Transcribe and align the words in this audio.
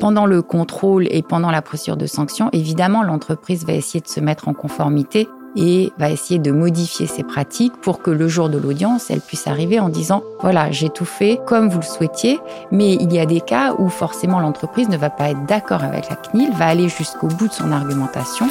Pendant 0.00 0.26
le 0.26 0.42
contrôle 0.42 1.08
et 1.10 1.22
pendant 1.22 1.50
la 1.50 1.60
procédure 1.60 1.96
de 1.96 2.06
sanction, 2.06 2.50
évidemment, 2.52 3.02
l'entreprise 3.02 3.66
va 3.66 3.72
essayer 3.72 4.00
de 4.00 4.06
se 4.06 4.20
mettre 4.20 4.46
en 4.46 4.54
conformité 4.54 5.28
et 5.56 5.92
va 5.98 6.08
essayer 6.08 6.38
de 6.38 6.52
modifier 6.52 7.08
ses 7.08 7.24
pratiques 7.24 7.72
pour 7.82 8.00
que 8.00 8.12
le 8.12 8.28
jour 8.28 8.48
de 8.48 8.58
l'audience, 8.58 9.10
elle 9.10 9.20
puisse 9.20 9.48
arriver 9.48 9.80
en 9.80 9.88
disant, 9.88 10.22
voilà, 10.40 10.70
j'ai 10.70 10.88
tout 10.88 11.04
fait 11.04 11.40
comme 11.46 11.68
vous 11.68 11.80
le 11.80 11.84
souhaitiez, 11.84 12.38
mais 12.70 12.94
il 12.94 13.12
y 13.12 13.18
a 13.18 13.26
des 13.26 13.40
cas 13.40 13.74
où 13.76 13.88
forcément 13.88 14.38
l'entreprise 14.38 14.88
ne 14.88 14.96
va 14.96 15.10
pas 15.10 15.30
être 15.30 15.44
d'accord 15.46 15.82
avec 15.82 16.08
la 16.08 16.14
CNIL, 16.14 16.52
va 16.52 16.66
aller 16.66 16.88
jusqu'au 16.88 17.26
bout 17.26 17.48
de 17.48 17.52
son 17.52 17.72
argumentation. 17.72 18.46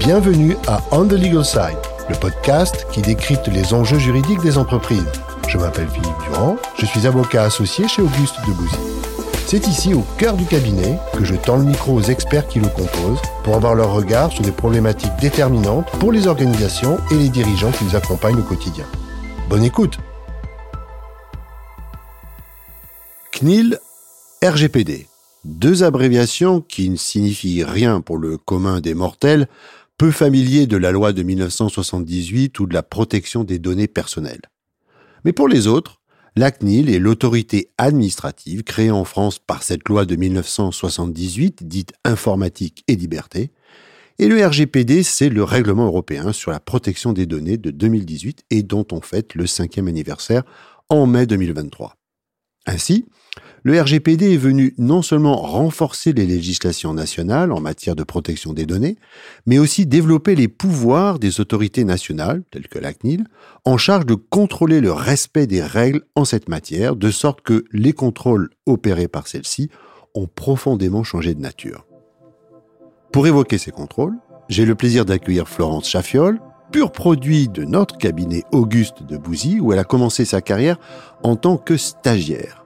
Bienvenue 0.00 0.56
à 0.66 0.80
On 0.90 1.04
the 1.04 1.12
Legal 1.12 1.44
Side, 1.44 1.78
le 2.08 2.16
podcast 2.16 2.88
qui 2.90 3.02
décrypte 3.02 3.46
les 3.46 3.72
enjeux 3.72 3.98
juridiques 3.98 4.42
des 4.42 4.58
entreprises. 4.58 5.06
Je 5.46 5.58
m'appelle 5.58 5.88
Philippe 5.88 6.18
Durand, 6.28 6.56
je 6.76 6.86
suis 6.86 7.06
avocat 7.06 7.44
associé 7.44 7.86
chez 7.86 8.02
Auguste 8.02 8.34
Debouzy. 8.48 9.01
C'est 9.52 9.68
ici, 9.68 9.92
au 9.92 10.02
cœur 10.16 10.38
du 10.38 10.46
cabinet, 10.46 10.98
que 11.12 11.26
je 11.26 11.34
tends 11.34 11.58
le 11.58 11.64
micro 11.64 11.92
aux 11.92 12.00
experts 12.00 12.48
qui 12.48 12.58
le 12.58 12.68
composent 12.68 13.20
pour 13.44 13.54
avoir 13.54 13.74
leur 13.74 13.92
regard 13.92 14.32
sur 14.32 14.42
des 14.42 14.50
problématiques 14.50 15.12
déterminantes 15.20 15.90
pour 16.00 16.10
les 16.10 16.26
organisations 16.26 16.96
et 17.10 17.16
les 17.16 17.28
dirigeants 17.28 17.70
qui 17.70 17.84
les 17.84 17.94
accompagnent 17.94 18.38
au 18.38 18.44
quotidien. 18.44 18.86
Bonne 19.50 19.62
écoute 19.62 19.98
CNIL, 23.30 23.78
RGPD. 24.42 25.06
Deux 25.44 25.82
abréviations 25.82 26.62
qui 26.62 26.88
ne 26.88 26.96
signifient 26.96 27.62
rien 27.62 28.00
pour 28.00 28.16
le 28.16 28.38
commun 28.38 28.80
des 28.80 28.94
mortels, 28.94 29.48
peu 29.98 30.10
familiers 30.10 30.66
de 30.66 30.78
la 30.78 30.92
loi 30.92 31.12
de 31.12 31.22
1978 31.22 32.58
ou 32.58 32.64
de 32.64 32.72
la 32.72 32.82
protection 32.82 33.44
des 33.44 33.58
données 33.58 33.86
personnelles. 33.86 34.48
Mais 35.26 35.34
pour 35.34 35.46
les 35.46 35.66
autres, 35.66 36.00
la 36.36 36.50
CNIL 36.50 36.88
est 36.88 36.98
l'autorité 36.98 37.70
administrative 37.78 38.62
créée 38.62 38.90
en 38.90 39.04
France 39.04 39.38
par 39.38 39.62
cette 39.62 39.88
loi 39.88 40.04
de 40.04 40.16
1978, 40.16 41.66
dite 41.66 41.92
informatique 42.04 42.84
et 42.88 42.96
liberté, 42.96 43.50
et 44.18 44.28
le 44.28 44.46
RGPD, 44.46 45.02
c'est 45.02 45.30
le 45.30 45.42
règlement 45.42 45.86
européen 45.86 46.32
sur 46.32 46.50
la 46.50 46.60
protection 46.60 47.12
des 47.12 47.26
données 47.26 47.56
de 47.56 47.70
2018 47.70 48.44
et 48.50 48.62
dont 48.62 48.86
on 48.92 49.00
fête 49.00 49.34
le 49.34 49.46
cinquième 49.46 49.88
anniversaire 49.88 50.42
en 50.88 51.06
mai 51.06 51.26
2023. 51.26 51.96
Ainsi, 52.66 53.06
le 53.64 53.80
RGPD 53.80 54.34
est 54.34 54.38
venu 54.38 54.74
non 54.76 55.02
seulement 55.02 55.36
renforcer 55.36 56.12
les 56.12 56.26
législations 56.26 56.94
nationales 56.94 57.52
en 57.52 57.60
matière 57.60 57.94
de 57.94 58.02
protection 58.02 58.52
des 58.52 58.66
données, 58.66 58.96
mais 59.46 59.58
aussi 59.58 59.86
développer 59.86 60.34
les 60.34 60.48
pouvoirs 60.48 61.20
des 61.20 61.40
autorités 61.40 61.84
nationales, 61.84 62.42
telles 62.50 62.66
que 62.66 62.80
la 62.80 62.92
CNIL, 62.92 63.24
en 63.64 63.76
charge 63.76 64.06
de 64.06 64.14
contrôler 64.14 64.80
le 64.80 64.92
respect 64.92 65.46
des 65.46 65.62
règles 65.62 66.02
en 66.16 66.24
cette 66.24 66.48
matière, 66.48 66.96
de 66.96 67.10
sorte 67.10 67.42
que 67.42 67.64
les 67.70 67.92
contrôles 67.92 68.50
opérés 68.66 69.08
par 69.08 69.28
celles-ci 69.28 69.70
ont 70.14 70.26
profondément 70.26 71.04
changé 71.04 71.34
de 71.34 71.40
nature. 71.40 71.86
Pour 73.12 73.26
évoquer 73.26 73.58
ces 73.58 73.70
contrôles, 73.70 74.16
j'ai 74.48 74.64
le 74.64 74.74
plaisir 74.74 75.04
d'accueillir 75.04 75.48
Florence 75.48 75.88
Chaffiol, 75.88 76.40
pur 76.72 76.90
produit 76.90 77.48
de 77.48 77.64
notre 77.64 77.98
cabinet 77.98 78.44
Auguste 78.50 79.02
de 79.04 79.18
Bouzy, 79.18 79.60
où 79.60 79.72
elle 79.72 79.78
a 79.78 79.84
commencé 79.84 80.24
sa 80.24 80.40
carrière 80.40 80.78
en 81.22 81.36
tant 81.36 81.58
que 81.58 81.76
stagiaire. 81.76 82.64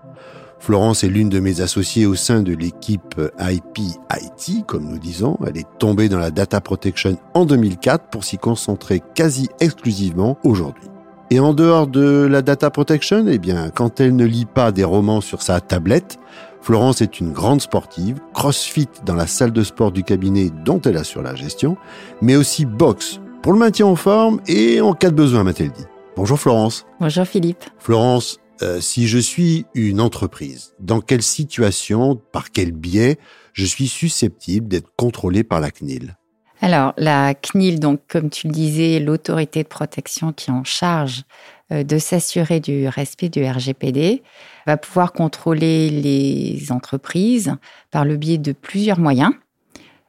Florence 0.60 1.04
est 1.04 1.08
l'une 1.08 1.28
de 1.28 1.40
mes 1.40 1.60
associées 1.60 2.06
au 2.06 2.14
sein 2.14 2.42
de 2.42 2.54
l'équipe 2.54 3.20
IP 3.40 3.78
IT, 3.78 4.64
comme 4.66 4.88
nous 4.88 4.98
disons. 4.98 5.36
Elle 5.46 5.58
est 5.58 5.66
tombée 5.78 6.08
dans 6.08 6.18
la 6.18 6.30
data 6.30 6.60
protection 6.60 7.18
en 7.34 7.44
2004 7.44 8.08
pour 8.08 8.24
s'y 8.24 8.38
concentrer 8.38 9.02
quasi 9.14 9.48
exclusivement 9.60 10.38
aujourd'hui. 10.44 10.88
Et 11.30 11.40
en 11.40 11.52
dehors 11.52 11.88
de 11.88 12.28
la 12.30 12.42
data 12.42 12.70
protection, 12.70 13.26
eh 13.28 13.38
bien, 13.38 13.70
quand 13.70 14.00
elle 14.00 14.14
ne 14.14 14.24
lit 14.24 14.46
pas 14.46 14.70
des 14.70 14.84
romans 14.84 15.20
sur 15.20 15.42
sa 15.42 15.60
tablette, 15.60 16.18
Florence 16.62 17.02
est 17.02 17.18
une 17.18 17.32
grande 17.32 17.60
sportive, 17.60 18.20
crossfit 18.32 18.88
dans 19.04 19.14
la 19.14 19.26
salle 19.26 19.52
de 19.52 19.64
sport 19.64 19.90
du 19.90 20.04
cabinet 20.04 20.50
dont 20.64 20.80
elle 20.80 20.96
assure 20.96 21.22
la 21.22 21.34
gestion, 21.34 21.76
mais 22.22 22.36
aussi 22.36 22.64
boxe 22.64 23.20
pour 23.46 23.52
le 23.52 23.60
maintien 23.60 23.86
en 23.86 23.94
forme 23.94 24.40
et 24.48 24.80
en 24.80 24.92
cas 24.92 25.08
de 25.08 25.14
besoin, 25.14 25.44
m'a-t-elle 25.44 25.70
dit. 25.70 25.84
Bonjour 26.16 26.36
Florence. 26.36 26.84
Bonjour 26.98 27.24
Philippe. 27.24 27.62
Florence, 27.78 28.40
euh, 28.60 28.80
si 28.80 29.06
je 29.06 29.18
suis 29.18 29.66
une 29.72 30.00
entreprise, 30.00 30.74
dans 30.80 31.00
quelle 31.00 31.22
situation, 31.22 32.20
par 32.32 32.50
quel 32.50 32.72
biais, 32.72 33.20
je 33.52 33.64
suis 33.64 33.86
susceptible 33.86 34.66
d'être 34.66 34.88
contrôlé 34.96 35.44
par 35.44 35.60
la 35.60 35.70
CNIL 35.70 36.16
Alors, 36.60 36.92
la 36.96 37.34
CNIL, 37.34 37.78
donc, 37.78 38.00
comme 38.08 38.30
tu 38.30 38.48
le 38.48 38.52
disais, 38.52 38.98
l'autorité 38.98 39.62
de 39.62 39.68
protection 39.68 40.32
qui 40.32 40.50
est 40.50 40.52
en 40.52 40.64
charge 40.64 41.22
euh, 41.70 41.84
de 41.84 41.98
s'assurer 41.98 42.58
du 42.58 42.88
respect 42.88 43.28
du 43.28 43.44
RGPD, 43.44 44.24
va 44.66 44.76
pouvoir 44.76 45.12
contrôler 45.12 45.88
les 45.88 46.72
entreprises 46.72 47.54
par 47.92 48.04
le 48.04 48.16
biais 48.16 48.38
de 48.38 48.50
plusieurs 48.50 48.98
moyens. 48.98 49.30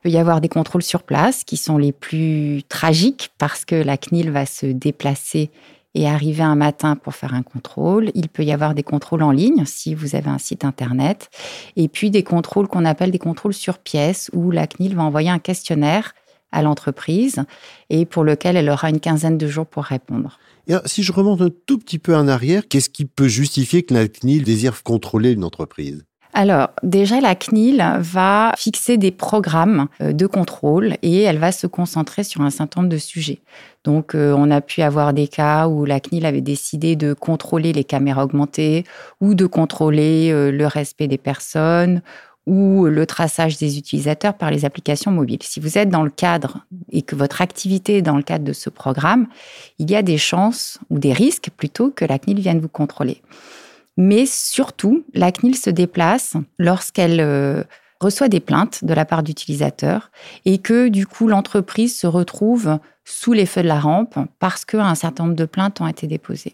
Il 0.07 0.11
peut 0.11 0.15
y 0.15 0.21
avoir 0.21 0.39
des 0.39 0.47
contrôles 0.47 0.83
sur 0.83 1.03
place 1.03 1.43
qui 1.43 1.57
sont 1.57 1.77
les 1.77 1.91
plus 1.91 2.63
tragiques 2.69 3.31
parce 3.37 3.65
que 3.65 3.75
la 3.75 3.97
CNIL 3.97 4.31
va 4.31 4.45
se 4.45 4.65
déplacer 4.65 5.51
et 5.95 6.07
arriver 6.07 6.43
un 6.43 6.55
matin 6.55 6.95
pour 6.95 7.13
faire 7.13 7.33
un 7.33 7.43
contrôle. 7.43 8.11
Il 8.15 8.29
peut 8.29 8.45
y 8.45 8.53
avoir 8.53 8.73
des 8.73 8.83
contrôles 8.83 9.21
en 9.21 9.31
ligne 9.31 9.65
si 9.65 9.93
vous 9.93 10.15
avez 10.15 10.29
un 10.29 10.37
site 10.37 10.63
internet. 10.63 11.29
Et 11.75 11.89
puis 11.89 12.09
des 12.09 12.23
contrôles 12.23 12.69
qu'on 12.69 12.85
appelle 12.85 13.11
des 13.11 13.19
contrôles 13.19 13.53
sur 13.53 13.79
pièce 13.79 14.31
où 14.31 14.49
la 14.49 14.65
CNIL 14.65 14.95
va 14.95 15.03
envoyer 15.03 15.29
un 15.29 15.39
questionnaire 15.39 16.13
à 16.53 16.61
l'entreprise 16.61 17.43
et 17.89 18.05
pour 18.05 18.23
lequel 18.23 18.55
elle 18.55 18.69
aura 18.69 18.89
une 18.89 19.01
quinzaine 19.01 19.37
de 19.37 19.47
jours 19.49 19.67
pour 19.67 19.83
répondre. 19.83 20.39
si 20.85 21.03
je 21.03 21.11
remonte 21.11 21.41
un 21.41 21.51
tout 21.65 21.79
petit 21.79 21.99
peu 21.99 22.15
en 22.15 22.29
arrière, 22.29 22.65
qu'est-ce 22.69 22.89
qui 22.89 23.03
peut 23.03 23.27
justifier 23.27 23.83
que 23.83 23.93
la 23.93 24.07
CNIL 24.07 24.45
désire 24.45 24.81
contrôler 24.83 25.31
une 25.31 25.43
entreprise? 25.43 26.06
Alors, 26.37 26.69
déjà, 26.83 27.19
la 27.19 27.33
CNIL 27.33 27.83
va 27.97 28.53
fixer 28.55 28.97
des 28.97 29.09
programmes 29.09 29.87
euh, 30.01 30.13
de 30.13 30.27
contrôle 30.27 30.95
et 31.01 31.23
elle 31.23 31.39
va 31.39 31.51
se 31.51 31.65
concentrer 31.65 32.23
sur 32.23 32.41
un 32.41 32.51
certain 32.51 32.81
nombre 32.81 32.93
de 32.93 32.99
sujets. 32.99 33.39
Donc, 33.83 34.13
euh, 34.13 34.35
on 34.37 34.51
a 34.51 34.61
pu 34.61 34.83
avoir 34.83 35.13
des 35.13 35.27
cas 35.27 35.67
où 35.67 35.83
la 35.83 35.99
CNIL 35.99 36.27
avait 36.27 36.41
décidé 36.41 36.95
de 36.95 37.13
contrôler 37.13 37.73
les 37.73 37.83
caméras 37.83 38.23
augmentées 38.23 38.83
ou 39.19 39.33
de 39.33 39.47
contrôler 39.47 40.29
euh, 40.31 40.51
le 40.51 40.67
respect 40.67 41.07
des 41.07 41.17
personnes 41.17 42.03
ou 42.45 42.85
le 42.85 43.07
traçage 43.07 43.57
des 43.57 43.79
utilisateurs 43.79 44.35
par 44.35 44.51
les 44.51 44.63
applications 44.63 45.09
mobiles. 45.09 45.41
Si 45.41 45.59
vous 45.59 45.79
êtes 45.79 45.89
dans 45.89 46.03
le 46.03 46.11
cadre 46.11 46.59
et 46.91 47.01
que 47.01 47.15
votre 47.15 47.41
activité 47.41 47.97
est 47.97 48.01
dans 48.03 48.15
le 48.15 48.21
cadre 48.21 48.45
de 48.45 48.53
ce 48.53 48.69
programme, 48.69 49.25
il 49.79 49.89
y 49.89 49.95
a 49.95 50.03
des 50.03 50.19
chances 50.19 50.77
ou 50.91 50.99
des 50.99 51.13
risques 51.13 51.49
plutôt 51.57 51.89
que 51.89 52.05
la 52.05 52.19
CNIL 52.19 52.39
vienne 52.41 52.59
vous 52.59 52.69
contrôler. 52.69 53.23
Mais 53.97 54.27
surtout, 54.27 55.03
la 55.13 55.31
CNIL 55.31 55.57
se 55.57 55.71
déplace 55.71 56.37
lorsqu'elle 56.59 57.19
euh, 57.19 57.63
reçoit 57.99 58.29
des 58.29 58.39
plaintes 58.39 58.85
de 58.85 58.93
la 58.93 59.05
part 59.05 59.23
d'utilisateurs 59.23 60.11
et 60.45 60.59
que 60.59 60.87
du 60.87 61.07
coup 61.07 61.27
l'entreprise 61.27 61.97
se 61.97 62.05
retrouve 62.05 62.77
sous 63.05 63.33
les 63.33 63.47
feux 63.47 63.63
de 63.63 63.67
la 63.67 63.79
rampe 63.79 64.15
parce 64.37 64.65
qu'un 64.65 64.93
certain 64.93 65.23
nombre 65.23 65.35
de 65.35 65.45
plaintes 65.45 65.81
ont 65.81 65.87
été 65.87 66.05
déposées. 66.05 66.53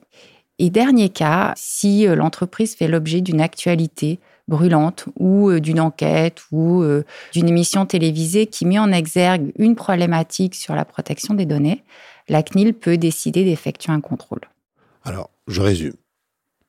Et 0.58 0.70
dernier 0.70 1.10
cas, 1.10 1.54
si 1.58 2.08
euh, 2.08 2.16
l'entreprise 2.16 2.76
fait 2.76 2.88
l'objet 2.88 3.20
d'une 3.20 3.42
actualité 3.42 4.20
brûlante 4.48 5.06
ou 5.20 5.50
euh, 5.50 5.60
d'une 5.60 5.82
enquête 5.82 6.44
ou 6.54 6.82
d'une 7.34 7.50
émission 7.50 7.86
télévisée 7.86 8.46
qui 8.48 8.66
met 8.66 8.80
en 8.80 8.94
exergue 8.94 9.52
une 9.58 9.76
problématique 9.76 10.56
sur 10.56 10.76
la 10.76 10.86
protection 10.86 11.34
des 11.34 11.46
données, 11.46 11.84
la 12.30 12.42
CNIL 12.42 12.74
peut 12.74 12.96
décider 12.96 13.44
d'effectuer 13.44 13.92
un 13.92 14.00
contrôle. 14.00 14.42
Alors, 15.04 15.30
je 15.48 15.60
résume 15.60 15.96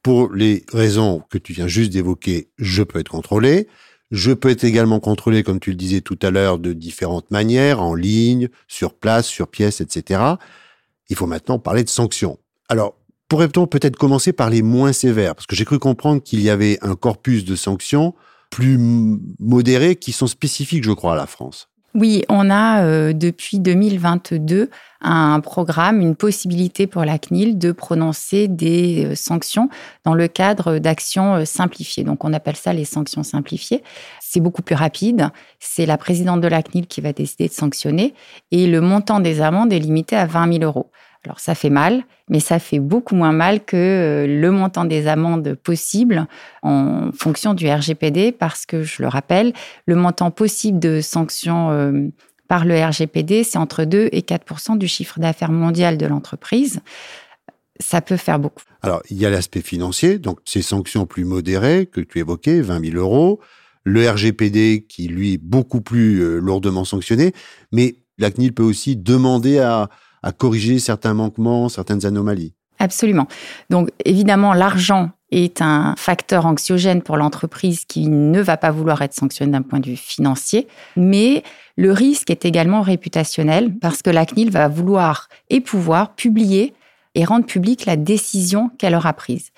pour 0.04 0.34
les 0.34 0.64
raisons 0.70 1.22
que 1.30 1.38
tu 1.38 1.54
viens 1.54 1.66
juste 1.66 1.90
d'évoquer, 1.90 2.50
je 2.58 2.82
peux 2.82 3.00
être 3.00 3.08
contrôlé. 3.08 3.66
Je 4.10 4.32
peux 4.32 4.50
être 4.50 4.62
également 4.62 5.00
contrôlé, 5.00 5.42
comme 5.42 5.58
tu 5.58 5.70
le 5.70 5.76
disais 5.76 6.02
tout 6.02 6.18
à 6.20 6.30
l'heure, 6.30 6.58
de 6.58 6.74
différentes 6.74 7.30
manières, 7.30 7.80
en 7.82 7.94
ligne, 7.94 8.50
sur 8.68 8.92
place, 8.92 9.26
sur 9.26 9.48
pièce, 9.48 9.80
etc. 9.80 10.20
Il 11.08 11.16
faut 11.16 11.26
maintenant 11.26 11.58
parler 11.58 11.82
de 11.82 11.88
sanctions. 11.88 12.38
Alors, 12.68 12.94
pourrait-on 13.28 13.66
peut-être 13.66 13.96
commencer 13.96 14.34
par 14.34 14.50
les 14.50 14.60
moins 14.60 14.92
sévères? 14.92 15.34
Parce 15.34 15.46
que 15.46 15.56
j'ai 15.56 15.64
cru 15.64 15.78
comprendre 15.78 16.22
qu'il 16.22 16.42
y 16.42 16.50
avait 16.50 16.78
un 16.82 16.96
corpus 16.96 17.46
de 17.46 17.56
sanctions 17.56 18.14
plus 18.50 18.78
modérés 19.40 19.96
qui 19.96 20.12
sont 20.12 20.26
spécifiques, 20.26 20.84
je 20.84 20.92
crois, 20.92 21.14
à 21.14 21.16
la 21.16 21.26
France. 21.26 21.70
Oui, 21.94 22.24
on 22.28 22.50
a 22.50 22.82
euh, 22.82 23.12
depuis 23.12 23.60
2022 23.60 24.68
un 25.00 25.38
programme, 25.38 26.00
une 26.00 26.16
possibilité 26.16 26.88
pour 26.88 27.04
la 27.04 27.20
CNIL 27.20 27.56
de 27.56 27.70
prononcer 27.70 28.48
des 28.48 29.04
euh, 29.04 29.14
sanctions 29.14 29.68
dans 30.02 30.14
le 30.14 30.26
cadre 30.26 30.78
d'actions 30.78 31.34
euh, 31.34 31.44
simplifiées. 31.44 32.02
Donc 32.02 32.24
on 32.24 32.32
appelle 32.32 32.56
ça 32.56 32.72
les 32.72 32.84
sanctions 32.84 33.22
simplifiées. 33.22 33.84
C'est 34.20 34.40
beaucoup 34.40 34.62
plus 34.62 34.74
rapide. 34.74 35.30
C'est 35.60 35.86
la 35.86 35.96
présidente 35.96 36.40
de 36.40 36.48
la 36.48 36.64
CNIL 36.64 36.88
qui 36.88 37.00
va 37.00 37.12
décider 37.12 37.46
de 37.46 37.52
sanctionner 37.52 38.14
et 38.50 38.66
le 38.66 38.80
montant 38.80 39.20
des 39.20 39.40
amendes 39.40 39.72
est 39.72 39.78
limité 39.78 40.16
à 40.16 40.26
20 40.26 40.52
000 40.54 40.64
euros. 40.64 40.90
Alors 41.24 41.40
ça 41.40 41.54
fait 41.54 41.70
mal, 41.70 42.04
mais 42.28 42.40
ça 42.40 42.58
fait 42.58 42.78
beaucoup 42.78 43.14
moins 43.14 43.32
mal 43.32 43.64
que 43.64 43.76
euh, 43.76 44.26
le 44.26 44.50
montant 44.50 44.84
des 44.84 45.06
amendes 45.06 45.54
possibles 45.54 46.26
en 46.62 47.10
fonction 47.12 47.54
du 47.54 47.68
RGPD, 47.68 48.32
parce 48.32 48.66
que, 48.66 48.82
je 48.82 49.02
le 49.02 49.08
rappelle, 49.08 49.52
le 49.86 49.96
montant 49.96 50.30
possible 50.30 50.78
de 50.78 51.00
sanctions 51.00 51.70
euh, 51.70 52.08
par 52.46 52.66
le 52.66 52.78
RGPD, 52.78 53.42
c'est 53.42 53.58
entre 53.58 53.84
2 53.84 54.10
et 54.12 54.20
4% 54.20 54.76
du 54.76 54.86
chiffre 54.86 55.18
d'affaires 55.18 55.50
mondial 55.50 55.96
de 55.96 56.06
l'entreprise. 56.06 56.80
Ça 57.80 58.02
peut 58.02 58.18
faire 58.18 58.38
beaucoup. 58.38 58.62
Alors, 58.82 59.02
il 59.08 59.16
y 59.16 59.24
a 59.24 59.30
l'aspect 59.30 59.62
financier, 59.62 60.18
donc 60.18 60.40
ces 60.44 60.62
sanctions 60.62 61.06
plus 61.06 61.24
modérées 61.24 61.86
que 61.86 62.00
tu 62.02 62.18
évoquais, 62.18 62.60
20 62.60 62.90
000 62.90 62.96
euros. 62.98 63.40
le 63.82 64.08
RGPD 64.08 64.86
qui, 64.88 65.08
lui, 65.08 65.34
est 65.34 65.42
beaucoup 65.42 65.80
plus 65.80 66.20
euh, 66.20 66.38
lourdement 66.38 66.84
sanctionné, 66.84 67.32
mais 67.72 67.96
la 68.18 68.30
CNIL 68.30 68.52
peut 68.52 68.62
aussi 68.62 68.96
demander 68.96 69.58
à, 69.58 69.88
à 70.24 70.32
corriger 70.32 70.78
certains 70.78 71.14
manquements, 71.14 71.68
certaines 71.68 72.06
anomalies. 72.06 72.54
Absolument. 72.78 73.28
Donc 73.70 73.90
évidemment, 74.04 74.54
l'argent 74.54 75.10
est 75.30 75.62
un 75.62 75.94
facteur 75.96 76.46
anxiogène 76.46 77.02
pour 77.02 77.16
l'entreprise 77.16 77.84
qui 77.84 78.08
ne 78.08 78.40
va 78.40 78.56
pas 78.56 78.70
vouloir 78.70 79.02
être 79.02 79.14
sanctionnée 79.14 79.52
d'un 79.52 79.62
point 79.62 79.80
de 79.80 79.86
vue 79.86 79.96
financier, 79.96 80.66
mais 80.96 81.42
le 81.76 81.92
risque 81.92 82.30
est 82.30 82.44
également 82.44 82.82
réputationnel 82.82 83.72
parce 83.80 84.02
que 84.02 84.10
la 84.10 84.26
CNIL 84.26 84.50
va 84.50 84.68
vouloir 84.68 85.28
et 85.50 85.60
pouvoir 85.60 86.14
publier 86.14 86.74
et 87.14 87.24
rendre 87.24 87.46
publique 87.46 87.86
la 87.86 87.96
décision 87.96 88.70
qu'elle 88.78 88.94
aura 88.94 89.12
prise. 89.12 89.50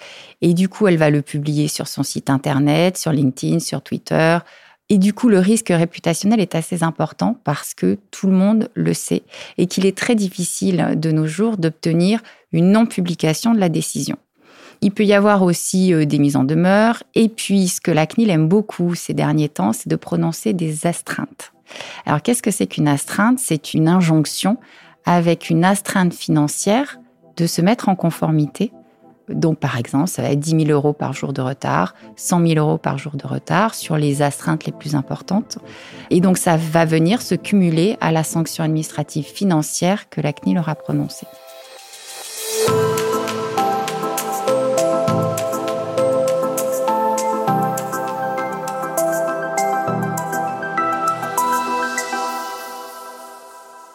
Et 0.42 0.52
du 0.52 0.68
coup, 0.68 0.88
elle 0.88 0.98
va 0.98 1.10
le 1.10 1.22
publier 1.22 1.68
sur 1.68 1.88
son 1.88 2.02
site 2.02 2.28
internet, 2.28 2.98
sur 2.98 3.12
LinkedIn, 3.12 3.60
sur 3.60 3.82
Twitter. 3.82 4.38
Et 4.88 4.98
du 4.98 5.12
coup, 5.12 5.28
le 5.28 5.40
risque 5.40 5.70
réputationnel 5.70 6.40
est 6.40 6.54
assez 6.54 6.84
important 6.84 7.36
parce 7.42 7.74
que 7.74 7.98
tout 8.12 8.28
le 8.28 8.34
monde 8.34 8.68
le 8.74 8.94
sait 8.94 9.24
et 9.58 9.66
qu'il 9.66 9.84
est 9.84 9.96
très 9.96 10.14
difficile 10.14 10.94
de 10.96 11.10
nos 11.10 11.26
jours 11.26 11.56
d'obtenir 11.56 12.20
une 12.52 12.70
non-publication 12.70 13.52
de 13.52 13.58
la 13.58 13.68
décision. 13.68 14.16
Il 14.82 14.92
peut 14.92 15.04
y 15.04 15.14
avoir 15.14 15.42
aussi 15.42 15.92
euh, 15.92 16.04
des 16.04 16.18
mises 16.18 16.36
en 16.36 16.44
demeure. 16.44 17.02
Et 17.14 17.28
puis, 17.28 17.68
ce 17.68 17.80
que 17.80 17.90
la 17.90 18.06
CNIL 18.06 18.30
aime 18.30 18.48
beaucoup 18.48 18.94
ces 18.94 19.14
derniers 19.14 19.48
temps, 19.48 19.72
c'est 19.72 19.88
de 19.88 19.96
prononcer 19.96 20.52
des 20.52 20.86
astreintes. 20.86 21.52
Alors, 22.04 22.22
qu'est-ce 22.22 22.42
que 22.42 22.50
c'est 22.50 22.66
qu'une 22.66 22.86
astreinte? 22.86 23.38
C'est 23.38 23.74
une 23.74 23.88
injonction 23.88 24.58
avec 25.04 25.50
une 25.50 25.64
astreinte 25.64 26.14
financière 26.14 26.98
de 27.36 27.46
se 27.46 27.62
mettre 27.62 27.88
en 27.88 27.96
conformité. 27.96 28.72
Donc, 29.28 29.58
par 29.58 29.76
exemple, 29.76 30.08
ça 30.08 30.22
va 30.22 30.30
être 30.30 30.40
10 30.40 30.66
000 30.66 30.70
euros 30.70 30.92
par 30.92 31.12
jour 31.12 31.32
de 31.32 31.40
retard, 31.40 31.94
100 32.16 32.46
000 32.46 32.58
euros 32.64 32.78
par 32.78 32.98
jour 32.98 33.16
de 33.16 33.26
retard 33.26 33.74
sur 33.74 33.96
les 33.96 34.22
astreintes 34.22 34.64
les 34.66 34.72
plus 34.72 34.94
importantes. 34.94 35.58
Et 36.10 36.20
donc, 36.20 36.38
ça 36.38 36.56
va 36.56 36.84
venir 36.84 37.22
se 37.22 37.34
cumuler 37.34 37.96
à 38.00 38.12
la 38.12 38.24
sanction 38.24 38.62
administrative 38.62 39.24
financière 39.24 40.08
que 40.08 40.20
la 40.20 40.32
CNIL 40.32 40.58
aura 40.58 40.74
prononcée. 40.74 41.26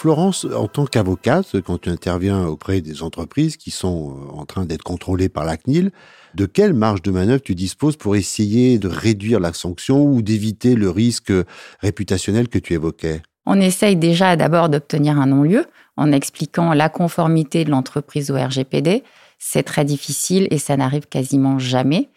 Florence, 0.02 0.48
en 0.52 0.68
tant 0.68 0.88
qu'avocate, 0.88 1.62
quand 1.62 1.82
tu 1.82 1.90
interviens 1.90 2.48
auprès 2.48 2.82
des 2.82 3.04
entreprises 3.04 3.56
qui 3.56 3.70
sont 3.70 4.10
euh, 4.10 4.32
en 4.36 4.48
train 4.48 4.66
d'être 4.66 4.82
contrôlées 4.82 5.30
par 5.30 5.46
la 5.46 5.58
CNIL, 5.58 5.92
de 6.34 6.48
quelle 6.48 6.74
marge 6.74 7.04
de 7.04 7.12
manœuvre 7.12 7.44
tu 7.44 7.54
disposes 7.54 7.98
pour 7.98 8.16
essayer 8.16 8.80
de 8.80 8.88
réduire 8.88 9.40
la 9.40 9.54
sanction 9.54 10.04
ou 10.04 10.24
d'éviter 10.24 10.74
le 10.74 10.90
risque 10.90 11.32
réputationnel 11.82 12.48
que 12.48 12.58
tu 12.58 12.74
évoquais? 12.74 13.22
On 13.46 13.62
essaye 13.62 13.96
déjà 13.96 14.36
d'abord 14.36 14.70
d'obtenir 14.70 15.20
un 15.20 15.28
non-lieu 15.28 15.68
en 15.98 16.12
expliquant 16.12 16.74
la 16.74 16.90
conformité 16.90 17.64
de 17.64 17.70
l'entreprise 17.70 18.32
au 18.32 18.44
RGPD. 18.44 19.04
C'est 19.38 19.62
très 19.62 19.86
difficile 19.86 20.48
et 20.50 20.58
ça 20.58 20.78
n'arrive 20.78 21.06
quasiment 21.10 21.60
jamais. 21.60 22.10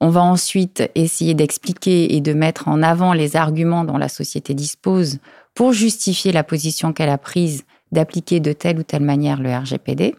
On 0.00 0.10
va 0.10 0.22
ensuite 0.22 0.88
essayer 0.94 1.34
d'expliquer 1.34 2.14
et 2.14 2.20
de 2.20 2.32
mettre 2.32 2.68
en 2.68 2.82
avant 2.82 3.12
les 3.12 3.34
arguments 3.34 3.84
dont 3.84 3.98
la 3.98 4.08
société 4.08 4.54
dispose 4.54 5.18
pour 5.54 5.72
justifier 5.72 6.30
la 6.30 6.44
position 6.44 6.92
qu'elle 6.92 7.08
a 7.08 7.18
prise 7.18 7.64
d'appliquer 7.90 8.38
de 8.38 8.52
telle 8.52 8.78
ou 8.78 8.82
telle 8.82 9.02
manière 9.02 9.40
le 9.40 9.52
RGPD. 9.52 10.14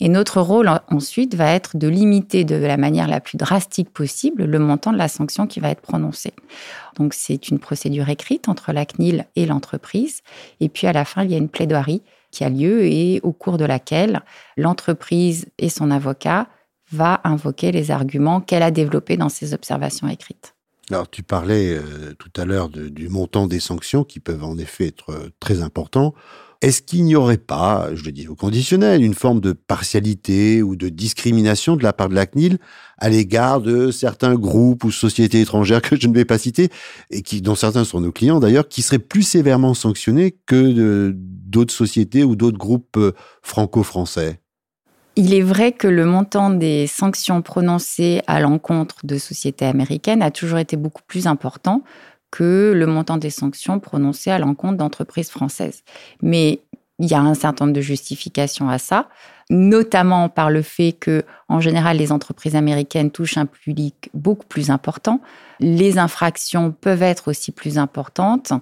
Et 0.00 0.08
notre 0.08 0.40
rôle 0.40 0.68
ensuite 0.90 1.36
va 1.36 1.52
être 1.52 1.76
de 1.76 1.86
limiter 1.86 2.44
de 2.44 2.56
la 2.56 2.76
manière 2.76 3.06
la 3.06 3.20
plus 3.20 3.38
drastique 3.38 3.90
possible 3.90 4.44
le 4.44 4.58
montant 4.58 4.92
de 4.92 4.98
la 4.98 5.08
sanction 5.08 5.46
qui 5.46 5.60
va 5.60 5.70
être 5.70 5.80
prononcée. 5.80 6.34
Donc 6.96 7.14
c'est 7.14 7.48
une 7.48 7.60
procédure 7.60 8.08
écrite 8.08 8.48
entre 8.48 8.72
la 8.72 8.84
CNIL 8.84 9.26
et 9.36 9.46
l'entreprise. 9.46 10.22
Et 10.60 10.68
puis 10.68 10.86
à 10.88 10.92
la 10.92 11.04
fin, 11.04 11.22
il 11.22 11.30
y 11.30 11.34
a 11.34 11.38
une 11.38 11.48
plaidoirie 11.48 12.02
qui 12.32 12.42
a 12.42 12.48
lieu 12.48 12.84
et 12.84 13.20
au 13.22 13.32
cours 13.32 13.56
de 13.56 13.64
laquelle 13.64 14.20
l'entreprise 14.56 15.46
et 15.58 15.68
son 15.68 15.92
avocat 15.92 16.48
va 16.94 17.20
invoquer 17.24 17.72
les 17.72 17.90
arguments 17.90 18.40
qu'elle 18.40 18.62
a 18.62 18.70
développés 18.70 19.16
dans 19.16 19.28
ses 19.28 19.52
observations 19.52 20.08
écrites. 20.08 20.54
Alors, 20.90 21.08
tu 21.08 21.22
parlais 21.22 21.74
euh, 21.74 22.14
tout 22.18 22.32
à 22.36 22.44
l'heure 22.44 22.68
du 22.68 23.08
montant 23.08 23.46
des 23.46 23.60
sanctions 23.60 24.04
qui 24.04 24.20
peuvent 24.20 24.44
en 24.44 24.58
effet 24.58 24.88
être 24.88 25.10
euh, 25.10 25.30
très 25.40 25.62
importants. 25.62 26.14
Est-ce 26.60 26.82
qu'il 26.82 27.04
n'y 27.04 27.16
aurait 27.16 27.36
pas, 27.36 27.94
je 27.94 28.04
le 28.04 28.12
dis 28.12 28.28
au 28.28 28.34
conditionnel, 28.34 29.02
une 29.02 29.14
forme 29.14 29.40
de 29.40 29.52
partialité 29.52 30.62
ou 30.62 30.76
de 30.76 30.88
discrimination 30.88 31.76
de 31.76 31.82
la 31.82 31.92
part 31.92 32.08
de 32.08 32.14
la 32.14 32.26
CNIL 32.26 32.58
à 32.98 33.08
l'égard 33.10 33.60
de 33.60 33.90
certains 33.90 34.34
groupes 34.34 34.84
ou 34.84 34.90
sociétés 34.90 35.40
étrangères 35.40 35.82
que 35.82 35.96
je 35.98 36.06
ne 36.06 36.14
vais 36.14 36.24
pas 36.24 36.38
citer, 36.38 36.70
et 37.10 37.22
qui, 37.22 37.42
dont 37.42 37.54
certains 37.54 37.84
sont 37.84 38.00
nos 38.00 38.12
clients 38.12 38.40
d'ailleurs, 38.40 38.68
qui 38.68 38.80
seraient 38.80 38.98
plus 38.98 39.24
sévèrement 39.24 39.74
sanctionnés 39.74 40.36
que 40.46 41.12
d'autres 41.14 41.74
sociétés 41.74 42.24
ou 42.24 42.36
d'autres 42.36 42.58
groupes 42.58 42.96
euh, 42.96 43.12
franco-français? 43.42 44.40
Il 45.16 45.34
est 45.34 45.42
vrai 45.42 45.72
que 45.72 45.86
le 45.86 46.04
montant 46.04 46.50
des 46.50 46.86
sanctions 46.86 47.42
prononcées 47.42 48.22
à 48.26 48.40
l'encontre 48.40 48.96
de 49.04 49.18
sociétés 49.18 49.64
américaines 49.64 50.22
a 50.22 50.30
toujours 50.30 50.58
été 50.58 50.76
beaucoup 50.76 51.02
plus 51.06 51.26
important 51.26 51.82
que 52.30 52.72
le 52.74 52.86
montant 52.86 53.16
des 53.16 53.30
sanctions 53.30 53.78
prononcées 53.78 54.30
à 54.30 54.38
l'encontre 54.38 54.76
d'entreprises 54.76 55.30
françaises. 55.30 55.84
Mais 56.20 56.60
il 56.98 57.08
y 57.08 57.14
a 57.14 57.20
un 57.20 57.34
certain 57.34 57.66
nombre 57.66 57.76
de 57.76 57.80
justifications 57.80 58.68
à 58.68 58.78
ça, 58.78 59.08
notamment 59.50 60.28
par 60.28 60.50
le 60.50 60.62
fait 60.62 60.92
que, 60.92 61.24
en 61.48 61.60
général, 61.60 61.98
les 61.98 62.12
entreprises 62.12 62.56
américaines 62.56 63.10
touchent 63.10 63.36
un 63.36 63.46
public 63.46 64.10
beaucoup 64.14 64.46
plus 64.46 64.70
important. 64.70 65.20
Les 65.60 65.98
infractions 65.98 66.72
peuvent 66.72 67.02
être 67.02 67.28
aussi 67.28 67.52
plus 67.52 67.78
importantes, 67.78 68.52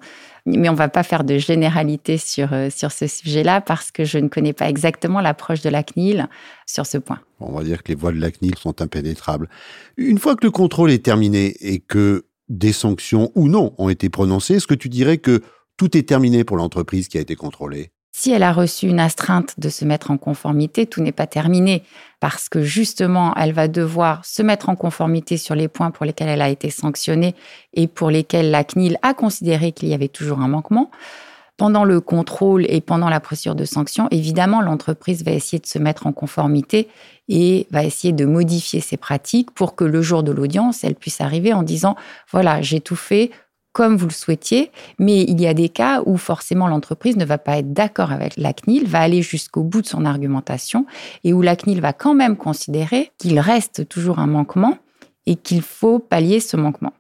mais 0.44 0.68
on 0.68 0.72
ne 0.72 0.76
va 0.76 0.88
pas 0.88 1.02
faire 1.02 1.24
de 1.24 1.38
généralité 1.38 2.18
sur, 2.18 2.52
euh, 2.52 2.68
sur 2.70 2.90
ce 2.92 3.06
sujet-là 3.06 3.60
parce 3.60 3.90
que 3.90 4.04
je 4.04 4.18
ne 4.18 4.28
connais 4.28 4.52
pas 4.52 4.68
exactement 4.68 5.20
l'approche 5.20 5.62
de 5.62 5.70
la 5.70 5.82
CNIL 5.82 6.28
sur 6.66 6.86
ce 6.86 6.98
point. 6.98 7.20
On 7.40 7.52
va 7.52 7.62
dire 7.62 7.82
que 7.82 7.88
les 7.88 7.94
voies 7.94 8.12
de 8.12 8.20
la 8.20 8.30
CNIL 8.30 8.56
sont 8.56 8.82
impénétrables. 8.82 9.48
Une 9.96 10.18
fois 10.18 10.36
que 10.36 10.44
le 10.44 10.50
contrôle 10.50 10.90
est 10.90 11.04
terminé 11.04 11.56
et 11.60 11.78
que 11.78 12.26
des 12.48 12.72
sanctions 12.72 13.30
ou 13.34 13.48
non 13.48 13.74
ont 13.78 13.88
été 13.88 14.10
prononcées, 14.10 14.54
est-ce 14.54 14.66
que 14.66 14.74
tu 14.74 14.88
dirais 14.88 15.18
que 15.18 15.42
tout 15.76 15.96
est 15.96 16.06
terminé 16.06 16.44
pour 16.44 16.56
l'entreprise 16.56 17.08
qui 17.08 17.18
a 17.18 17.20
été 17.20 17.34
contrôlée? 17.34 17.92
Si 18.14 18.30
elle 18.30 18.42
a 18.42 18.52
reçu 18.52 18.86
une 18.88 19.00
astreinte 19.00 19.54
de 19.58 19.70
se 19.70 19.86
mettre 19.86 20.10
en 20.10 20.18
conformité, 20.18 20.86
tout 20.86 21.00
n'est 21.00 21.12
pas 21.12 21.26
terminé 21.26 21.82
parce 22.20 22.50
que 22.50 22.62
justement, 22.62 23.34
elle 23.36 23.52
va 23.54 23.68
devoir 23.68 24.24
se 24.24 24.42
mettre 24.42 24.68
en 24.68 24.76
conformité 24.76 25.38
sur 25.38 25.54
les 25.54 25.66
points 25.66 25.90
pour 25.90 26.04
lesquels 26.04 26.28
elle 26.28 26.42
a 26.42 26.50
été 26.50 26.68
sanctionnée 26.68 27.34
et 27.72 27.88
pour 27.88 28.10
lesquels 28.10 28.50
la 28.50 28.64
CNIL 28.64 28.98
a 29.00 29.14
considéré 29.14 29.72
qu'il 29.72 29.88
y 29.88 29.94
avait 29.94 30.08
toujours 30.08 30.40
un 30.40 30.48
manquement. 30.48 30.90
Pendant 31.56 31.84
le 31.84 32.00
contrôle 32.00 32.66
et 32.68 32.80
pendant 32.80 33.08
la 33.08 33.20
procédure 33.20 33.54
de 33.54 33.64
sanction, 33.64 34.08
évidemment, 34.10 34.60
l'entreprise 34.60 35.24
va 35.24 35.32
essayer 35.32 35.58
de 35.58 35.66
se 35.66 35.78
mettre 35.78 36.06
en 36.06 36.12
conformité 36.12 36.88
et 37.28 37.66
va 37.70 37.84
essayer 37.84 38.12
de 38.12 38.24
modifier 38.24 38.80
ses 38.80 38.96
pratiques 38.96 39.50
pour 39.52 39.74
que 39.74 39.84
le 39.84 40.02
jour 40.02 40.22
de 40.22 40.32
l'audience, 40.32 40.84
elle 40.84 40.94
puisse 40.94 41.20
arriver 41.20 41.52
en 41.52 41.62
disant, 41.62 41.94
voilà, 42.30 42.62
j'ai 42.62 42.80
tout 42.80 42.96
fait 42.96 43.30
comme 43.72 43.96
vous 43.96 44.06
le 44.06 44.12
souhaitiez, 44.12 44.70
mais 44.98 45.22
il 45.22 45.40
y 45.40 45.46
a 45.46 45.54
des 45.54 45.68
cas 45.68 46.02
où 46.04 46.16
forcément 46.16 46.68
l'entreprise 46.68 47.16
ne 47.16 47.24
va 47.24 47.38
pas 47.38 47.58
être 47.58 47.72
d'accord 47.72 48.12
avec 48.12 48.36
la 48.36 48.52
CNIL, 48.52 48.86
va 48.86 49.00
aller 49.00 49.22
jusqu'au 49.22 49.62
bout 49.62 49.82
de 49.82 49.86
son 49.86 50.04
argumentation 50.04 50.86
et 51.24 51.32
où 51.32 51.40
la 51.40 51.56
CNIL 51.56 51.80
va 51.80 51.92
quand 51.92 52.14
même 52.14 52.36
considérer 52.36 53.12
qu'il 53.18 53.40
reste 53.40 53.88
toujours 53.88 54.18
un 54.18 54.26
manquement 54.26 54.76
et 55.26 55.36
qu'il 55.36 55.62
faut 55.62 55.98
pallier 55.98 56.40
ce 56.40 56.56
manquement. 56.56 56.92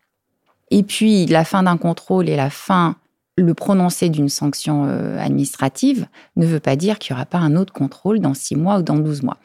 Et 0.70 0.82
puis 0.82 1.26
la 1.26 1.44
fin 1.44 1.62
d'un 1.62 1.76
contrôle 1.76 2.28
et 2.28 2.36
la 2.36 2.48
fin, 2.48 2.96
le 3.36 3.52
prononcé 3.52 4.08
d'une 4.08 4.30
sanction 4.30 4.86
euh, 4.86 5.18
administrative 5.18 6.06
ne 6.36 6.46
veut 6.46 6.60
pas 6.60 6.76
dire 6.76 6.98
qu'il 6.98 7.14
n'y 7.14 7.18
aura 7.18 7.26
pas 7.26 7.38
un 7.38 7.56
autre 7.56 7.72
contrôle 7.72 8.20
dans 8.20 8.34
six 8.34 8.56
mois 8.56 8.78
ou 8.78 8.82
dans 8.82 8.96
douze 8.96 9.22
mois 9.22 9.38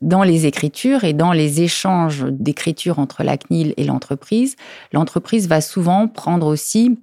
dans 0.00 0.22
les 0.22 0.46
écritures 0.46 1.04
et 1.04 1.12
dans 1.12 1.32
les 1.32 1.62
échanges 1.62 2.24
d'écriture 2.30 2.98
entre 2.98 3.24
la 3.24 3.36
CNIL 3.36 3.74
et 3.76 3.84
l'entreprise, 3.84 4.56
l'entreprise 4.92 5.48
va 5.48 5.60
souvent 5.60 6.08
prendre 6.08 6.46
aussi 6.46 6.98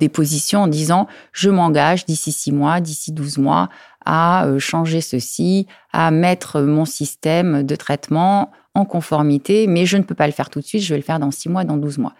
des 0.00 0.08
positions 0.08 0.62
en 0.62 0.66
disant 0.68 1.06
je 1.32 1.48
m'engage 1.48 2.04
d'ici 2.04 2.32
six 2.32 2.52
mois, 2.52 2.80
d'ici 2.80 3.12
douze 3.12 3.38
mois 3.38 3.68
à 4.04 4.46
euh, 4.46 4.58
changer 4.58 5.00
ceci, 5.00 5.66
à 5.92 6.10
mettre 6.10 6.60
mon 6.60 6.84
système 6.84 7.62
de 7.62 7.76
traitement 7.76 8.52
en 8.74 8.84
conformité, 8.84 9.66
mais 9.66 9.86
je 9.86 9.96
ne 9.96 10.02
peux 10.02 10.14
pas 10.14 10.26
le 10.26 10.32
faire 10.32 10.50
tout 10.50 10.60
de 10.60 10.64
suite, 10.64 10.82
je 10.82 10.92
vais 10.92 10.98
le 10.98 11.04
faire 11.04 11.18
dans 11.18 11.30
six 11.30 11.48
mois, 11.48 11.64
dans 11.64 11.78
douze 11.78 11.98
mois. 11.98 12.12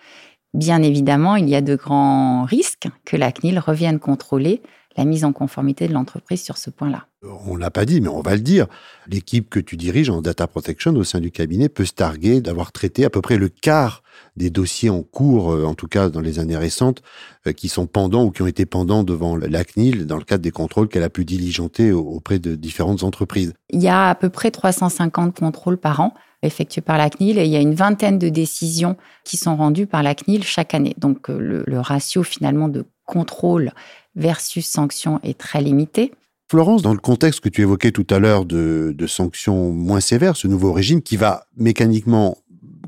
Bien 0.55 0.83
évidemment, 0.83 1.37
il 1.37 1.49
y 1.49 1.55
a 1.55 1.61
de 1.61 1.77
grands 1.77 2.45
risques 2.45 2.89
que 3.05 3.17
la 3.17 3.31
CNIL 3.31 3.59
revienne 3.59 3.99
contrôler 3.99 4.63
la 4.97 5.05
mise 5.05 5.25
en 5.25 5.33
conformité 5.33 5.87
de 5.87 5.93
l'entreprise 5.93 6.43
sur 6.43 6.57
ce 6.57 6.71
point-là. 6.71 7.07
On 7.47 7.57
l'a 7.57 7.71
pas 7.71 7.85
dit, 7.85 8.01
mais 8.01 8.09
on 8.09 8.23
va 8.23 8.35
le 8.35 8.41
dire. 8.41 8.67
L'équipe 9.09 9.49
que 9.49 9.61
tu 9.61 9.77
diriges 9.77 10.11
en 10.11 10.23
data 10.23 10.47
protection 10.47 10.95
au 10.95 11.05
sein 11.05 11.21
du 11.21 11.31
cabinet 11.31 11.69
peut 11.69 11.85
se 11.85 11.93
targuer 11.93 12.41
d'avoir 12.41 12.73
traité 12.73 13.05
à 13.05 13.11
peu 13.11 13.21
près 13.21 13.37
le 13.37 13.49
quart 13.49 14.03
des 14.37 14.51
dossiers 14.51 14.91
en 14.91 15.03
cours, 15.03 15.53
euh, 15.53 15.65
en 15.65 15.75
tout 15.75 15.89
cas 15.89 16.09
dans 16.09 16.21
les 16.21 16.39
années 16.39 16.57
récentes, 16.57 17.03
euh, 17.47 17.53
qui 17.53 17.69
sont 17.69 17.87
pendants 17.87 18.25
ou 18.25 18.31
qui 18.31 18.43
ont 18.43 18.47
été 18.47 18.67
pendants 18.67 19.03
devant 19.03 19.37
la 19.37 19.65
CNIL 19.65 20.07
dans 20.07 20.17
le 20.17 20.25
cadre 20.25 20.43
des 20.43 20.51
contrôles 20.51 20.89
qu'elle 20.89 21.03
a 21.03 21.11
pu 21.11 21.25
diligenter 21.25 21.93
auprès 21.93 22.39
de 22.39 22.55
différentes 22.55 23.03
entreprises. 23.03 23.53
Il 23.71 23.83
y 23.83 23.89
a 23.89 24.09
à 24.09 24.15
peu 24.15 24.29
près 24.29 24.51
350 24.51 25.39
contrôles 25.39 25.79
par 25.79 26.01
an 26.01 26.15
effectués 26.43 26.83
par 26.83 26.99
la 26.99 27.11
CNIL 27.11 27.39
et 27.39 27.45
il 27.45 27.51
y 27.51 27.57
a 27.57 27.61
une 27.61 27.75
vingtaine 27.75 28.19
de 28.19 28.29
décisions 28.29 28.97
qui 29.25 29.37
sont 29.37 29.57
rendues 29.57 29.87
par 29.87 30.03
la 30.03 30.15
CNIL 30.15 30.45
chaque 30.45 30.75
année. 30.75 30.95
Donc 30.99 31.29
le, 31.29 31.65
le 31.67 31.81
ratio 31.81 32.23
finalement 32.23 32.69
de 32.69 32.85
contrôle 33.05 33.73
versus 34.15 34.67
sanction 34.67 35.19
est 35.23 35.39
très 35.39 35.61
limité. 35.61 36.13
Florence, 36.49 36.83
dans 36.83 36.93
le 36.93 37.01
contexte 37.01 37.41
que 37.41 37.49
tu 37.49 37.63
évoquais 37.63 37.91
tout 37.91 38.07
à 38.09 38.21
l'heure 38.21 38.45
de, 38.45 38.95
sanctions 39.09 39.73
moins 39.73 40.01
sévères, 40.01 40.37
ce 40.37 40.47
nouveau 40.47 40.73
régime 40.73 41.03
qui 41.03 41.17
va 41.17 41.47
mécaniquement 41.57 42.39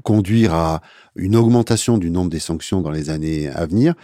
conduire 0.04 0.54
à 0.54 0.80
une 1.16 1.34
augmentation 1.34 1.98
du 1.98 2.10
nombre 2.10 2.30
des 2.30 2.38
sanctions 2.38 2.80
dans 2.80 2.92
les 2.92 3.10
années 3.10 3.48
à 3.48 3.66
venir, 3.66 3.94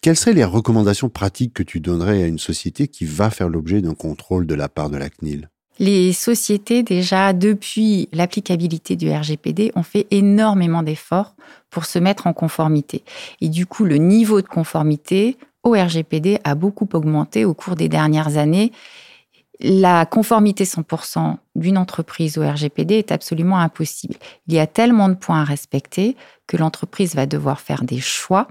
quelles 0.00 0.16
seraient 0.16 0.32
les 0.32 0.44
recommandations 0.44 1.10
pratiques 1.10 1.52
que 1.52 1.62
tu 1.62 1.80
donnerais 1.80 2.22
à 2.22 2.26
une 2.26 2.38
société 2.38 2.88
qui 2.88 3.04
va 3.04 3.28
faire 3.28 3.50
l'objet 3.50 3.82
d'un 3.82 3.94
contrôle 3.94 4.46
de 4.46 4.54
la 4.54 4.68
part 4.68 4.88
de 4.88 4.96
la 4.96 5.10
CNIL 5.10 5.50
les 5.78 6.12
sociétés, 6.12 6.82
déjà, 6.82 7.32
depuis 7.32 8.08
l'applicabilité 8.12 8.96
du 8.96 9.10
RGPD, 9.10 9.72
ont 9.74 9.82
fait 9.82 10.06
énormément 10.10 10.82
d'efforts 10.82 11.34
pour 11.70 11.84
se 11.84 11.98
mettre 11.98 12.26
en 12.26 12.32
conformité. 12.32 13.02
Et 13.40 13.48
du 13.48 13.66
coup, 13.66 13.84
le 13.84 13.96
niveau 13.96 14.40
de 14.40 14.46
conformité 14.46 15.36
au 15.64 15.72
RGPD 15.72 16.38
a 16.44 16.54
beaucoup 16.54 16.88
augmenté 16.92 17.44
au 17.44 17.54
cours 17.54 17.74
des 17.74 17.88
dernières 17.88 18.36
années. 18.36 18.72
La 19.60 20.04
conformité 20.04 20.64
100% 20.64 21.36
d'une 21.54 21.78
entreprise 21.78 22.38
au 22.38 22.42
RGPD 22.42 22.96
est 22.96 23.12
absolument 23.12 23.58
impossible. 23.58 24.16
Il 24.46 24.54
y 24.54 24.58
a 24.58 24.66
tellement 24.66 25.08
de 25.08 25.14
points 25.14 25.40
à 25.40 25.44
respecter 25.44 26.16
que 26.46 26.56
l'entreprise 26.56 27.14
va 27.14 27.26
devoir 27.26 27.60
faire 27.60 27.84
des 27.84 28.00
choix 28.00 28.48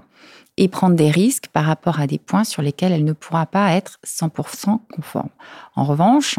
et 0.56 0.68
prendre 0.68 0.96
des 0.96 1.10
risques 1.10 1.48
par 1.48 1.64
rapport 1.64 2.00
à 2.00 2.06
des 2.06 2.18
points 2.18 2.44
sur 2.44 2.62
lesquels 2.62 2.92
elle 2.92 3.04
ne 3.04 3.12
pourra 3.12 3.46
pas 3.46 3.72
être 3.72 3.98
100% 4.06 4.80
conforme. 4.94 5.30
En 5.74 5.84
revanche, 5.84 6.38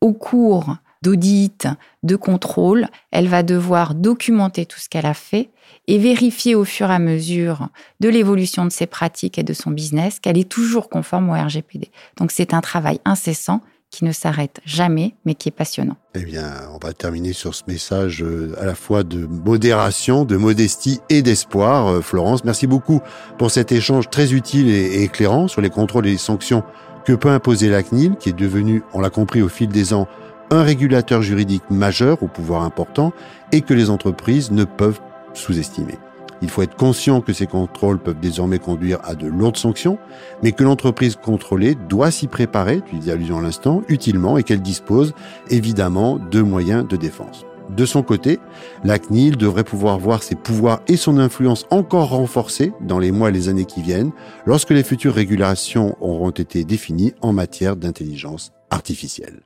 au 0.00 0.12
cours 0.12 0.76
d'audit, 1.02 1.66
de 2.02 2.16
contrôle, 2.16 2.88
elle 3.10 3.28
va 3.28 3.42
devoir 3.42 3.94
documenter 3.94 4.66
tout 4.66 4.78
ce 4.78 4.88
qu'elle 4.88 5.06
a 5.06 5.14
fait 5.14 5.50
et 5.86 5.98
vérifier 5.98 6.54
au 6.54 6.64
fur 6.64 6.90
et 6.90 6.94
à 6.94 6.98
mesure 6.98 7.68
de 8.00 8.08
l'évolution 8.08 8.64
de 8.64 8.70
ses 8.70 8.86
pratiques 8.86 9.38
et 9.38 9.42
de 9.42 9.52
son 9.52 9.70
business 9.70 10.20
qu'elle 10.20 10.38
est 10.38 10.48
toujours 10.48 10.88
conforme 10.88 11.30
au 11.30 11.32
RGPD. 11.32 11.90
Donc 12.16 12.30
c'est 12.30 12.54
un 12.54 12.60
travail 12.60 13.00
incessant 13.04 13.62
qui 13.90 14.04
ne 14.04 14.12
s'arrête 14.12 14.60
jamais, 14.64 15.14
mais 15.24 15.34
qui 15.34 15.48
est 15.48 15.52
passionnant. 15.52 15.96
Eh 16.14 16.22
bien, 16.22 16.52
on 16.72 16.78
va 16.78 16.92
terminer 16.92 17.32
sur 17.32 17.54
ce 17.54 17.64
message 17.66 18.22
euh, 18.22 18.54
à 18.60 18.64
la 18.64 18.76
fois 18.76 19.02
de 19.02 19.26
modération, 19.26 20.24
de 20.24 20.36
modestie 20.36 21.00
et 21.08 21.22
d'espoir. 21.22 21.88
Euh, 21.88 22.00
Florence, 22.00 22.44
merci 22.44 22.68
beaucoup 22.68 23.00
pour 23.36 23.50
cet 23.50 23.72
échange 23.72 24.08
très 24.08 24.32
utile 24.32 24.68
et 24.68 25.02
éclairant 25.02 25.48
sur 25.48 25.60
les 25.60 25.70
contrôles 25.70 26.06
et 26.06 26.12
les 26.12 26.18
sanctions 26.18 26.62
que 27.04 27.12
peut 27.14 27.30
imposer 27.30 27.68
la 27.68 27.82
CNIL, 27.82 28.16
qui 28.16 28.28
est 28.28 28.34
devenue, 28.34 28.82
on 28.92 29.00
l'a 29.00 29.10
compris 29.10 29.42
au 29.42 29.48
fil 29.48 29.68
des 29.68 29.92
ans, 29.92 30.06
un 30.50 30.62
régulateur 30.62 31.22
juridique 31.22 31.70
majeur 31.70 32.22
au 32.22 32.28
pouvoir 32.28 32.62
important 32.62 33.12
et 33.52 33.60
que 33.60 33.74
les 33.74 33.90
entreprises 33.90 34.50
ne 34.50 34.64
peuvent 34.64 35.00
sous-estimer. 35.32 35.98
Il 36.42 36.48
faut 36.48 36.62
être 36.62 36.76
conscient 36.76 37.20
que 37.20 37.32
ces 37.32 37.46
contrôles 37.46 37.98
peuvent 37.98 38.18
désormais 38.20 38.58
conduire 38.58 38.98
à 39.04 39.14
de 39.14 39.26
lourdes 39.26 39.58
sanctions, 39.58 39.98
mais 40.42 40.52
que 40.52 40.64
l'entreprise 40.64 41.16
contrôlée 41.16 41.76
doit 41.88 42.10
s'y 42.10 42.26
préparer, 42.26 42.80
tu 42.80 42.96
dis 42.96 43.10
allusion 43.10 43.38
à 43.38 43.42
l'instant, 43.42 43.82
utilement 43.88 44.38
et 44.38 44.42
qu'elle 44.42 44.62
dispose 44.62 45.12
évidemment 45.50 46.18
de 46.18 46.40
moyens 46.40 46.88
de 46.88 46.96
défense. 46.96 47.44
De 47.76 47.84
son 47.84 48.02
côté, 48.02 48.40
la 48.82 48.98
CNIL 48.98 49.36
devrait 49.36 49.64
pouvoir 49.64 49.98
voir 49.98 50.22
ses 50.22 50.34
pouvoirs 50.34 50.80
et 50.88 50.96
son 50.96 51.18
influence 51.18 51.66
encore 51.70 52.08
renforcés 52.08 52.72
dans 52.80 52.98
les 52.98 53.12
mois 53.12 53.28
et 53.28 53.32
les 53.32 53.48
années 53.48 53.66
qui 53.66 53.82
viennent, 53.82 54.10
lorsque 54.44 54.70
les 54.70 54.82
futures 54.82 55.14
régulations 55.14 55.96
auront 56.00 56.30
été 56.30 56.64
définies 56.64 57.12
en 57.20 57.32
matière 57.32 57.76
d'intelligence 57.76 58.50
artificielle. 58.70 59.42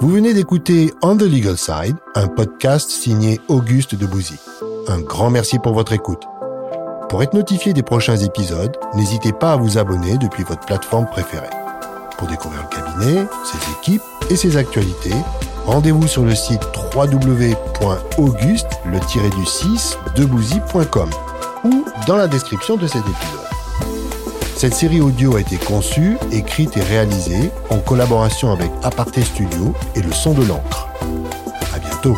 Vous 0.00 0.08
venez 0.08 0.32
d'écouter 0.32 0.94
On 1.02 1.14
the 1.14 1.24
Legal 1.24 1.58
Side, 1.58 1.96
un 2.14 2.26
podcast 2.26 2.88
signé 2.88 3.38
Auguste 3.48 3.94
Debouzy. 3.94 4.38
Un 4.88 5.02
grand 5.02 5.28
merci 5.28 5.58
pour 5.58 5.74
votre 5.74 5.92
écoute. 5.92 6.22
Pour 7.10 7.22
être 7.22 7.34
notifié 7.34 7.74
des 7.74 7.82
prochains 7.82 8.16
épisodes, 8.16 8.74
n'hésitez 8.94 9.34
pas 9.34 9.52
à 9.52 9.56
vous 9.56 9.76
abonner 9.76 10.16
depuis 10.16 10.42
votre 10.42 10.64
plateforme 10.64 11.04
préférée. 11.04 11.50
Pour 12.16 12.28
découvrir 12.28 12.62
le 12.62 12.74
cabinet, 12.74 13.26
ses 13.44 13.72
équipes 13.72 14.02
et 14.30 14.36
ses 14.36 14.56
actualités, 14.56 15.14
rendez-vous 15.66 16.08
sur 16.08 16.24
le 16.24 16.34
site 16.34 16.62
www.auguste 16.94 18.70
le 18.86 19.36
du 19.36 19.44
6 19.44 19.98
debouzy.com 20.16 21.10
ou 21.64 21.84
dans 22.06 22.16
la 22.16 22.26
description 22.26 22.78
de 22.78 22.86
cet 22.86 23.02
épisode. 23.02 23.39
Cette 24.60 24.74
série 24.74 25.00
audio 25.00 25.36
a 25.36 25.40
été 25.40 25.56
conçue, 25.56 26.18
écrite 26.32 26.76
et 26.76 26.82
réalisée 26.82 27.50
en 27.70 27.78
collaboration 27.78 28.52
avec 28.52 28.70
Aparté 28.82 29.22
Studio 29.22 29.74
et 29.94 30.02
le 30.02 30.12
son 30.12 30.34
de 30.34 30.44
l'encre. 30.44 30.86
À 31.74 31.78
bientôt! 31.78 32.14